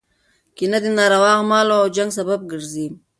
[0.55, 2.87] کینه د ناروا اعمالو او جنګ سبب ګرځي.